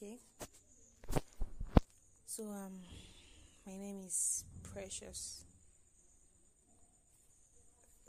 okay? 0.00 0.18
So 2.26 2.44
um 2.44 2.72
my 3.66 3.76
name 3.76 4.00
is 4.06 4.44
Precious. 4.62 5.44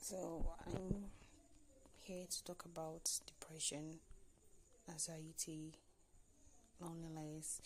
So 0.02 0.46
I'm 0.66 1.12
here 2.02 2.26
to 2.30 2.44
talk 2.44 2.64
about 2.66 3.10
depression, 3.28 4.00
anxiety, 4.90 5.74
loneliness 6.80 7.62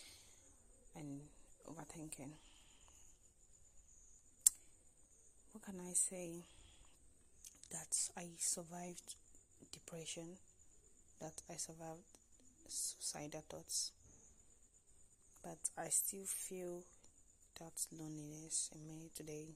and 0.96 1.20
overthinking. 1.66 2.32
What 5.52 5.64
can 5.64 5.80
I 5.80 5.92
say? 5.92 6.44
That 7.70 7.96
I 8.16 8.28
survived 8.38 9.14
depression, 9.72 10.36
that 11.20 11.42
I 11.48 11.54
survived 11.54 12.18
suicidal 12.68 13.44
thoughts, 13.48 13.92
but 15.42 15.58
I 15.78 15.88
still 15.88 16.26
feel 16.26 16.82
that 17.60 17.86
loneliness 17.96 18.70
in 18.74 18.86
me 18.86 19.10
today. 19.14 19.54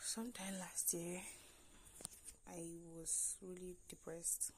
Sometime 0.00 0.58
last 0.58 0.94
year, 0.94 1.20
I 2.48 2.62
was 2.96 3.36
really 3.42 3.76
depressed. 3.88 4.52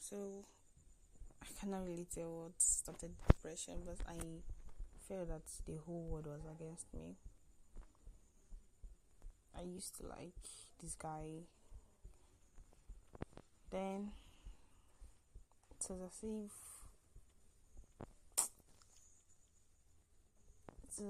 So 0.00 0.44
I 1.42 1.46
cannot 1.60 1.84
really 1.86 2.06
tell 2.12 2.42
what 2.42 2.62
started 2.62 3.10
depression, 3.28 3.82
but 3.84 3.98
I 4.08 4.18
felt 5.08 5.28
that 5.28 5.42
the 5.66 5.78
whole 5.84 6.06
world 6.10 6.26
was 6.26 6.40
against 6.58 6.86
me. 6.94 7.16
I 9.56 9.62
used 9.62 9.96
to 9.98 10.06
like 10.06 10.32
this 10.82 10.94
guy. 10.94 11.44
Then 13.70 14.12
it 15.78 15.86
was 15.90 16.00
as 16.06 16.22
if 16.22 16.52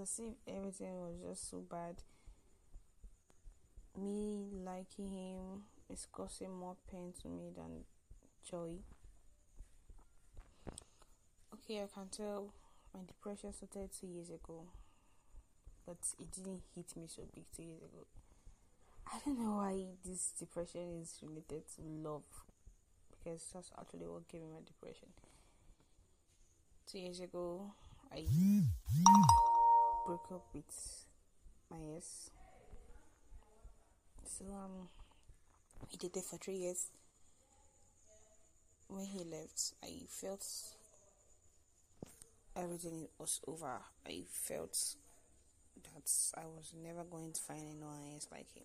as 0.02 0.18
if 0.18 0.34
everything 0.48 1.00
was 1.00 1.14
just 1.22 1.50
so 1.50 1.58
bad. 1.58 1.96
Me 3.96 4.46
liking 4.64 5.10
him 5.10 5.62
is 5.90 6.06
causing 6.12 6.52
more 6.54 6.76
pain 6.90 7.12
to 7.22 7.28
me 7.28 7.50
than 7.56 7.84
joy. 8.48 8.76
Okay, 11.54 11.82
I 11.82 11.86
can 11.92 12.08
tell 12.10 12.52
my 12.94 13.00
depression 13.06 13.52
started 13.52 13.90
two 13.98 14.06
years 14.06 14.28
ago, 14.28 14.64
but 15.86 15.96
it 16.20 16.30
didn't 16.30 16.62
hit 16.74 16.96
me 16.96 17.06
so 17.06 17.22
big 17.34 17.44
two 17.56 17.62
years 17.62 17.82
ago. 17.82 18.04
I 19.12 19.18
don't 19.24 19.38
know 19.38 19.56
why 19.56 19.86
this 20.04 20.32
depression 20.38 21.00
is 21.00 21.16
related 21.22 21.62
to 21.76 21.82
love 21.82 22.24
because 23.10 23.48
that's 23.54 23.70
actually 23.78 24.06
what 24.06 24.28
gave 24.28 24.42
me 24.42 24.48
my 24.52 24.60
depression. 24.66 25.08
Two 26.90 26.98
years 26.98 27.20
ago, 27.20 27.72
I 28.12 28.24
broke 30.06 30.28
up 30.32 30.44
with 30.54 31.06
my 31.70 31.78
ex. 31.96 32.30
So 34.28 34.44
um, 34.46 34.88
we 35.90 35.98
dated 35.98 36.24
for 36.24 36.36
three 36.36 36.56
years. 36.56 36.86
When 38.88 39.04
he 39.04 39.20
left, 39.24 39.72
I 39.84 40.02
felt 40.08 40.44
everything 42.56 43.06
was 43.18 43.40
over. 43.46 43.78
I 44.04 44.24
felt 44.28 44.96
that 45.84 46.10
I 46.36 46.44
was 46.44 46.72
never 46.82 47.04
going 47.04 47.32
to 47.32 47.40
find 47.40 47.60
anyone 47.60 48.00
else 48.12 48.26
like 48.32 48.52
him. 48.52 48.64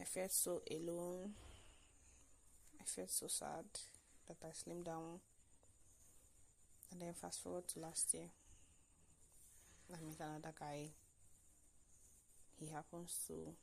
I 0.00 0.04
felt 0.04 0.30
so 0.30 0.62
alone. 0.70 1.32
I 2.80 2.84
felt 2.84 3.10
so 3.10 3.26
sad 3.26 3.64
that 4.28 4.36
I 4.44 4.50
slimmed 4.50 4.84
down. 4.84 5.20
And 6.92 7.00
then 7.00 7.14
fast 7.14 7.42
forward 7.42 7.66
to 7.68 7.80
last 7.80 8.14
year. 8.14 8.30
I 9.92 9.96
met 10.04 10.20
another 10.20 10.54
guy. 10.58 10.90
He 12.60 12.68
happens 12.68 13.18
to 13.26 13.54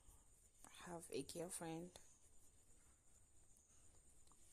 have 0.88 1.03
a 1.13 1.25
girlfriend. 1.34 1.90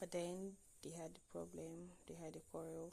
But 0.01 0.13
then 0.13 0.53
they 0.83 0.91
had 0.91 1.13
a 1.17 1.33
problem, 1.33 1.91
they 2.07 2.15
had 2.15 2.37
a 2.37 2.41
quarrel. 2.51 2.93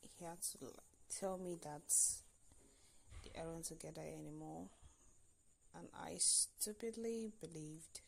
He 0.00 0.24
had 0.24 0.40
to 0.42 0.72
tell 1.18 1.38
me 1.38 1.58
that 1.62 1.92
they 3.24 3.40
aren't 3.40 3.64
together 3.64 4.02
anymore 4.02 4.68
and 5.78 5.88
I 5.94 6.16
stupidly 6.18 7.32
believed. 7.40 8.00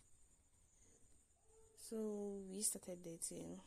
So 1.89 2.41
we 2.51 2.63
started 2.63 3.03
dating. 3.03 3.61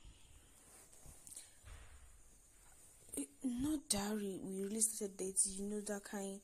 not 3.43 3.89
that 3.89 4.13
we 4.15 4.39
really 4.63 4.81
started 4.81 5.17
dating, 5.17 5.53
you 5.57 5.65
know 5.65 5.81
that 5.81 6.03
kind. 6.03 6.39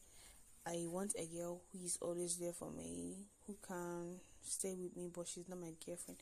I 0.67 0.85
want 0.88 1.16
a 1.17 1.25
girl 1.25 1.61
who 1.72 1.85
is 1.85 1.97
always 2.01 2.38
there 2.38 2.53
for 2.53 2.69
me, 2.72 3.16
who 3.47 3.55
can 3.67 4.19
stay 4.44 4.75
with 4.75 4.95
me, 4.97 5.09
but 5.16 5.28
she's 5.28 5.47
not 5.50 5.59
my 5.59 5.73
girlfriend. 5.85 6.19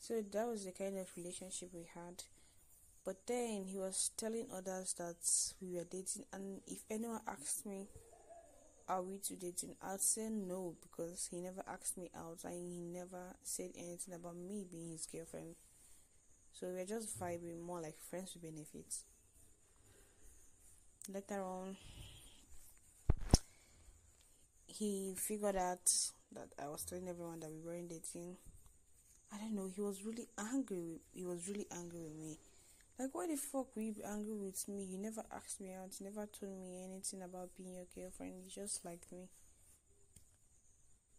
So 0.00 0.22
that 0.32 0.48
was 0.48 0.64
the 0.64 0.72
kind 0.72 0.98
of 0.98 1.08
relationship 1.16 1.70
we 1.74 1.86
had. 1.94 2.24
But 3.04 3.26
then 3.26 3.66
he 3.66 3.78
was 3.78 4.10
telling 4.16 4.46
others 4.52 4.94
that 4.98 5.16
we 5.60 5.76
were 5.76 5.84
dating, 5.84 6.24
and 6.32 6.62
if 6.66 6.84
anyone 6.90 7.20
asked 7.28 7.66
me 7.66 7.88
are 8.88 9.02
we 9.02 9.18
two 9.18 9.36
dating? 9.36 9.74
I'd 9.82 10.00
say 10.00 10.28
no 10.28 10.74
because 10.82 11.28
he 11.30 11.40
never 11.40 11.62
asked 11.66 11.96
me 11.96 12.10
out 12.16 12.40
and 12.44 12.54
he 12.54 12.80
never 12.80 13.34
said 13.42 13.70
anything 13.76 14.14
about 14.14 14.36
me 14.36 14.64
being 14.70 14.90
his 14.90 15.06
girlfriend. 15.06 15.54
So 16.52 16.68
we 16.68 16.80
are 16.80 16.86
just 16.86 17.18
vibing 17.18 17.60
more 17.62 17.80
like 17.80 17.98
friends 18.10 18.34
with 18.34 18.42
benefits. 18.42 19.04
Later 21.08 21.42
on, 21.42 21.76
he 24.72 25.14
figured 25.16 25.56
out 25.56 25.84
that 26.34 26.48
I 26.62 26.68
was 26.68 26.84
telling 26.84 27.08
everyone 27.08 27.40
that 27.40 27.50
we 27.50 27.60
weren't 27.60 27.90
dating. 27.90 28.36
I 29.32 29.36
don't 29.36 29.54
know, 29.54 29.68
he 29.74 29.80
was 29.80 30.02
really 30.04 30.28
angry. 30.38 30.80
With, 30.80 31.00
he 31.14 31.24
was 31.24 31.46
really 31.48 31.66
angry 31.70 32.00
with 32.00 32.16
me. 32.16 32.38
Like, 32.98 33.14
why 33.14 33.26
the 33.26 33.36
fuck 33.36 33.74
will 33.74 33.82
you 33.82 33.92
be 33.92 34.04
angry 34.04 34.34
with 34.34 34.66
me? 34.68 34.84
You 34.84 34.98
never 34.98 35.24
asked 35.34 35.60
me 35.60 35.72
out, 35.74 35.92
you 35.98 36.06
never 36.06 36.26
told 36.26 36.58
me 36.58 36.84
anything 36.84 37.22
about 37.22 37.50
being 37.56 37.74
your 37.74 37.84
girlfriend, 37.94 38.32
you 38.44 38.50
just 38.50 38.84
liked 38.84 39.12
me. 39.12 39.28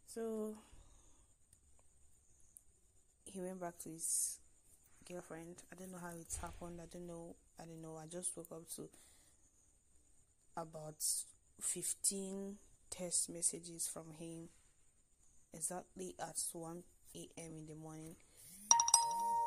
So, 0.08 0.56
he 3.26 3.40
went 3.40 3.60
back 3.60 3.78
to 3.80 3.90
his 3.90 4.40
girlfriend. 5.08 5.58
I 5.72 5.76
don't 5.80 5.92
know 5.92 6.00
how 6.00 6.10
it 6.10 6.38
happened, 6.42 6.80
I 6.82 6.86
don't 6.92 7.08
know, 7.08 7.36
I 7.60 7.66
don't 7.66 7.82
know. 7.82 8.00
I 8.02 8.08
just 8.08 8.36
woke 8.36 8.52
up 8.52 8.68
to 8.76 8.90
about 10.56 11.04
15 11.60 12.58
text 12.94 13.30
messages 13.30 13.90
from 13.92 14.12
him 14.20 14.50
exactly 15.52 16.14
at 16.20 16.40
1 16.52 16.84
a.m. 17.16 17.52
in 17.58 17.66
the 17.66 17.76
morning 17.76 18.16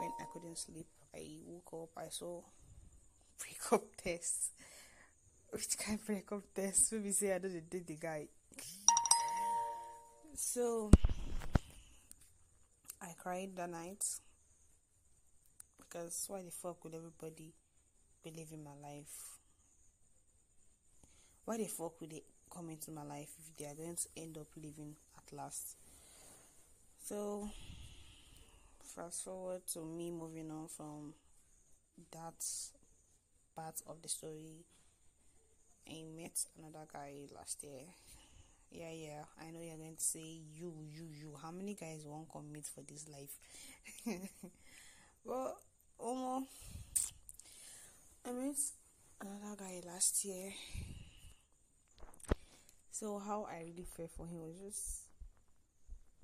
when 0.00 0.10
I 0.20 0.24
couldn't 0.32 0.58
sleep. 0.58 0.86
I 1.14 1.38
woke 1.46 1.90
up, 1.96 2.02
I 2.02 2.08
saw 2.08 2.42
breakup 3.38 3.84
test. 4.02 4.52
Which 5.50 5.78
kind 5.78 5.98
of 5.98 6.06
breakup 6.06 6.42
test? 6.54 6.92
Maybe 6.92 7.12
say 7.12 7.34
I 7.34 7.38
don't 7.38 7.70
date 7.70 7.86
the 7.86 7.94
guy. 7.94 8.26
So 10.34 10.90
I 13.00 13.14
cried 13.16 13.54
that 13.56 13.70
night 13.70 14.04
because 15.78 16.24
why 16.28 16.42
the 16.42 16.50
fuck 16.50 16.82
would 16.82 16.94
everybody 16.94 17.54
believe 18.24 18.48
in 18.52 18.64
my 18.64 18.74
life? 18.82 19.38
Why 21.44 21.58
the 21.58 21.66
fuck 21.66 22.00
would 22.00 22.10
they 22.10 22.24
come 22.50 22.70
into 22.70 22.90
my 22.90 23.04
life 23.04 23.30
if 23.38 23.56
they 23.56 23.66
are 23.66 23.74
going 23.74 23.96
to 23.96 24.08
end 24.16 24.38
up 24.38 24.48
living 24.56 24.96
at 25.16 25.32
last? 25.36 25.76
So 27.04 27.48
fast 28.82 29.24
forward 29.24 29.62
to 29.74 29.84
me 29.84 30.10
moving 30.10 30.50
on 30.50 30.68
from 30.68 31.14
that 32.12 32.44
part 33.54 33.80
of 33.86 34.02
the 34.02 34.08
story. 34.08 34.64
I 35.88 36.04
met 36.16 36.44
another 36.58 36.86
guy 36.92 37.12
last 37.34 37.62
year. 37.62 37.82
Yeah, 38.70 38.90
yeah. 38.92 39.24
I 39.40 39.50
know 39.50 39.60
you're 39.62 39.76
going 39.76 39.96
to 39.96 40.02
say 40.02 40.40
you, 40.54 40.72
you, 40.92 41.04
you. 41.18 41.34
How 41.40 41.50
many 41.50 41.74
guys 41.74 42.02
won't 42.04 42.30
commit 42.30 42.66
for 42.66 42.82
this 42.82 43.06
life? 43.08 43.38
well, 45.24 45.56
Omo, 46.00 46.42
I 48.26 48.32
met 48.32 48.56
another 49.20 49.56
guy 49.58 49.80
last 49.86 50.24
year. 50.24 50.52
So 52.98 53.18
how 53.18 53.44
I 53.44 53.60
really 53.60 53.84
felt 53.84 54.08
for 54.16 54.24
him 54.24 54.40
was 54.40 54.56
just 54.56 55.12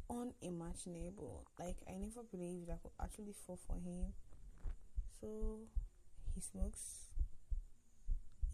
unimaginable. 0.08 1.44
Like 1.60 1.76
I 1.86 2.00
never 2.00 2.24
believed 2.24 2.70
I 2.70 2.80
could 2.80 2.96
actually 2.96 3.34
fall 3.46 3.60
for 3.66 3.76
him. 3.76 4.16
So 5.20 5.68
he 6.34 6.40
smokes. 6.40 7.12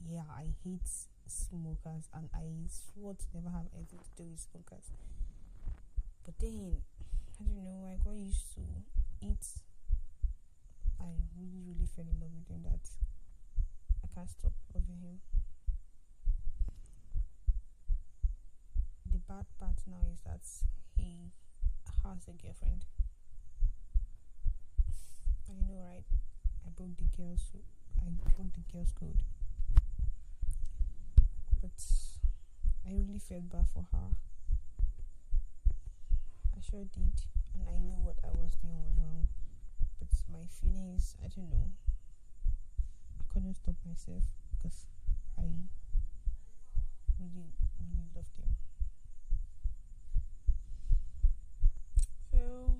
Yeah, 0.02 0.26
I 0.34 0.50
hate 0.66 0.90
smokers 1.28 2.10
and 2.12 2.28
I 2.34 2.66
swore 2.66 3.14
to 3.14 3.24
never 3.32 3.54
have 3.54 3.70
anything 3.70 4.00
to 4.02 4.10
do 4.18 4.26
with 4.26 4.42
smokers. 4.42 4.90
But 6.24 6.34
then 6.40 6.82
I 7.38 7.44
don't 7.44 7.54
know, 7.54 7.86
I 7.86 8.02
got 8.02 8.18
used 8.18 8.50
to 8.58 8.66
it. 9.22 9.46
I 10.98 11.06
really, 11.38 11.62
really 11.70 11.86
fell 11.94 12.02
in 12.02 12.18
love 12.18 12.34
with 12.34 12.50
him 12.50 12.66
that 12.66 12.82
I 14.02 14.10
can't 14.12 14.28
stop 14.28 14.54
loving 14.74 15.06
him. 15.06 15.22
Bad 19.28 19.44
part 19.60 19.76
now 19.86 20.00
is 20.10 20.20
that 20.24 20.40
he 20.96 21.30
has 22.02 22.26
a 22.28 22.32
girlfriend. 22.32 22.84
I 25.48 25.52
know, 25.60 25.78
right? 25.84 26.04
I 26.66 26.70
broke 26.74 26.96
the 26.96 27.04
girls. 27.16 27.52
I 28.00 28.08
broke 28.36 28.52
the 28.54 28.64
girls' 28.72 28.92
code, 28.98 29.22
but 31.60 31.78
I 32.86 32.92
really 32.92 33.18
felt 33.18 33.50
bad 33.50 33.66
for 33.72 33.84
her. 33.92 34.08
I 36.56 36.60
sure 36.60 36.84
did, 36.84 37.20
and 37.54 37.68
I 37.68 37.78
knew 37.78 37.98
what 38.00 38.16
I 38.24 38.28
was 38.28 38.56
doing 38.62 38.78
was 38.80 38.96
wrong. 38.98 39.26
But 39.98 40.08
my 40.32 40.46
feelings, 40.46 41.16
I 41.24 41.28
don't 41.28 41.50
know. 41.50 41.70
I 43.20 43.24
couldn't 43.32 43.54
stop 43.54 43.74
myself 43.86 44.24
because 44.50 44.86
I 45.38 45.42
really, 47.20 47.52
really 47.80 48.08
loved 48.14 48.36
him. 48.36 48.54
So, 52.30 52.76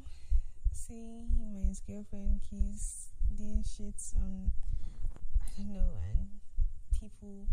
seeing 0.72 1.28
him 1.36 1.56
and 1.56 1.57
his 1.68 1.80
girlfriend 1.80 2.40
kiss, 2.48 3.08
doing 3.36 3.62
shit 3.62 4.00
on, 4.16 4.50
I 5.36 5.48
don't 5.58 5.74
know, 5.74 6.00
and 6.00 6.40
people 6.98 7.44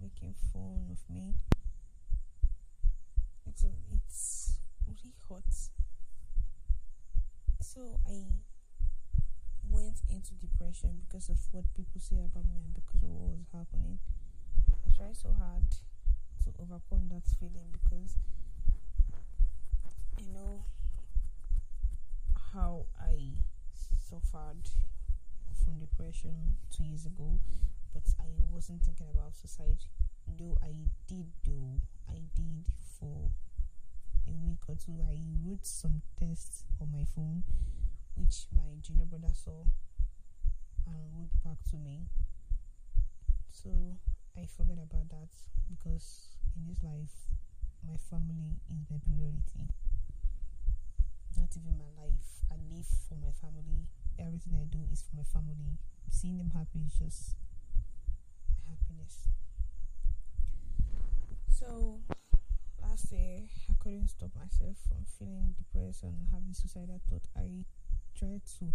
making 0.00 0.32
fun 0.52 0.86
of 0.92 0.98
me. 1.12 1.34
It's 3.48 3.64
it's 3.92 4.58
really 4.86 5.12
hot. 5.28 5.42
So 7.60 7.98
I 8.06 8.22
went 9.68 10.02
into 10.08 10.34
depression 10.34 11.00
because 11.04 11.28
of 11.28 11.38
what 11.50 11.64
people 11.74 12.00
say 12.00 12.22
about 12.22 12.46
me 12.46 12.62
and 12.62 12.74
because 12.74 13.02
of 13.02 13.10
what 13.10 13.34
was 13.34 13.50
happening. 13.52 13.98
I 14.70 14.96
tried 14.96 15.16
so 15.16 15.34
hard 15.36 15.66
to 16.44 16.50
overcome 16.62 17.10
that 17.10 17.26
feeling 17.40 17.74
because 17.74 18.18
you 20.22 20.32
know 20.32 20.62
how 22.54 22.86
suffered 24.04 24.68
from 25.64 25.78
depression 25.78 26.60
two 26.70 26.84
years 26.84 27.06
ago, 27.06 27.40
but 27.92 28.04
I 28.20 28.28
wasn't 28.52 28.82
thinking 28.82 29.06
about 29.08 29.34
suicide. 29.34 29.80
Though 30.28 30.58
I 30.62 30.74
did, 31.08 31.32
though 31.44 31.80
I 32.08 32.20
did 32.34 32.64
for 32.98 33.30
a 34.28 34.32
week 34.32 34.60
or 34.68 34.76
two. 34.76 35.00
I 35.04 35.20
wrote 35.44 35.64
some 35.64 36.02
tests 36.18 36.64
on 36.80 36.88
my 36.92 37.04
phone, 37.14 37.44
which 38.16 38.46
my 38.56 38.76
junior 38.82 39.04
brother 39.04 39.32
saw 39.32 39.64
and 40.86 41.00
wrote 41.12 41.32
back 41.44 41.62
to 41.70 41.76
me. 41.76 42.08
So 43.50 43.70
I 44.36 44.46
forgot 44.46 44.80
about 44.82 45.08
that 45.10 45.32
because 45.68 46.36
in 46.56 46.68
this 46.68 46.82
life, 46.82 47.28
my 47.86 47.96
family 47.96 48.60
is 48.72 48.84
my 48.90 48.98
priority 49.04 49.68
not 51.36 51.50
even 51.56 51.78
my 51.78 51.90
life. 51.98 52.44
I 52.50 52.56
live 52.70 52.86
for 53.08 53.16
my 53.16 53.32
family. 53.40 53.86
Everything 54.18 54.54
I 54.54 54.64
do 54.64 54.78
is 54.92 55.02
for 55.02 55.16
my 55.16 55.24
family. 55.24 55.78
Seeing 56.10 56.38
them 56.38 56.50
happy 56.54 56.86
is 56.86 56.94
just 56.94 57.36
my 58.48 58.74
happiness. 58.74 59.28
So 61.50 62.00
last 62.80 63.10
year 63.12 63.46
I 63.70 63.74
couldn't 63.80 64.08
stop 64.08 64.30
myself 64.36 64.76
from 64.86 65.04
feeling 65.18 65.54
depressed 65.56 66.02
and 66.02 66.28
having 66.32 66.52
suicidal 66.54 67.00
thoughts. 67.08 67.28
I 67.36 67.64
tried 68.14 68.42
to 68.58 68.70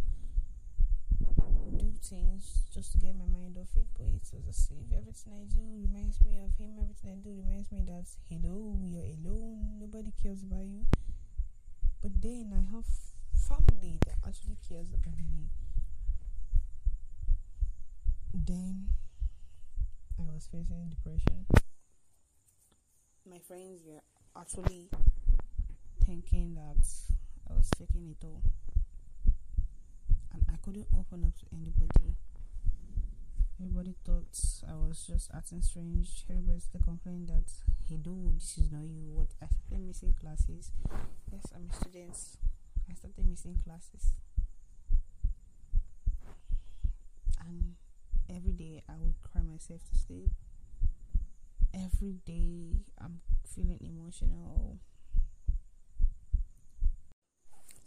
do 1.77 1.91
things 2.03 2.63
just 2.73 2.91
to 2.91 2.97
get 2.97 3.15
my 3.15 3.27
mind 3.27 3.57
off 3.57 3.71
it, 3.75 3.87
but 3.97 4.07
it 4.07 4.23
was 4.45 4.49
as 4.49 4.71
if 4.71 4.97
everything 4.97 5.33
I 5.33 5.45
do 5.47 5.61
reminds 5.71 6.19
me 6.25 6.39
of 6.39 6.51
him. 6.57 6.75
Everything 6.79 7.11
I 7.11 7.19
do 7.23 7.31
reminds 7.31 7.71
me 7.71 7.83
that 7.87 8.07
hello, 8.29 8.75
you're 8.83 9.15
alone. 9.19 9.79
Nobody 9.79 10.11
cares 10.21 10.43
about 10.43 10.65
you. 10.65 10.85
But 12.01 12.21
then 12.21 12.53
I 12.53 12.75
have 12.75 12.85
family 13.47 13.99
that 14.05 14.15
actually 14.25 14.57
cares 14.67 14.87
about 14.93 15.17
me. 15.17 15.49
Then 18.33 18.89
I 20.17 20.33
was 20.33 20.47
facing 20.51 20.89
depression. 20.89 21.45
My 23.29 23.39
friends 23.39 23.81
were 23.85 24.01
actually 24.39 24.89
thinking 26.05 26.55
that 26.55 26.87
I 27.49 27.53
was 27.53 27.69
faking 27.77 28.15
it 28.17 28.25
all. 28.25 28.41
And 30.33 30.43
I 30.47 30.57
couldn't 30.63 30.87
open 30.97 31.25
up 31.25 31.35
to 31.39 31.45
anybody. 31.53 32.15
Everybody 33.61 33.93
thought 34.05 34.39
I 34.69 34.75
was 34.75 35.05
just 35.05 35.29
acting 35.35 35.61
strange. 35.61 36.23
Everybody 36.29 36.59
still 36.59 36.81
complaining 36.81 37.25
that, 37.25 37.43
hey, 37.89 37.97
dude, 37.97 38.37
this 38.37 38.57
is 38.57 38.71
not 38.71 38.83
you. 38.83 39.11
What 39.11 39.27
I 39.41 39.47
started 39.47 39.85
missing 39.85 40.15
classes. 40.19 40.71
Yes, 41.29 41.43
I'm 41.53 41.67
a 41.69 41.73
student. 41.75 42.15
I 42.89 42.93
started 42.93 43.27
missing 43.27 43.59
classes. 43.61 44.13
And 47.45 47.75
every 48.33 48.53
day 48.53 48.81
I 48.87 48.93
would 48.97 49.15
cry 49.21 49.41
myself 49.41 49.81
to 49.91 49.97
sleep. 49.97 50.29
Every 51.73 52.15
day 52.25 52.79
I'm 53.01 53.19
feeling 53.43 53.79
emotional. 53.81 54.79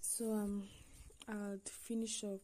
So 0.00 0.32
um 0.32 0.64
I'll 1.28 1.58
finish 1.64 2.24
up 2.24 2.40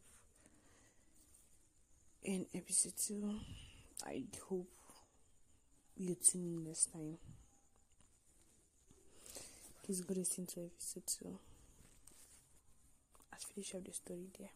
in 2.23 2.47
episode 2.55 2.95
2. 3.07 3.41
I 4.07 4.25
hope 4.49 4.69
you 5.97 6.15
tune 6.15 6.43
in 6.45 6.65
next 6.65 6.93
time. 6.93 7.19
Please 9.85 10.01
go 10.03 10.15
listen 10.15 10.47
to 10.47 10.61
episode 10.67 11.07
2. 11.07 11.39
I'll 13.33 13.39
finish 13.39 13.75
up 13.75 13.85
the 13.85 13.93
story 13.93 14.29
there. 14.39 14.51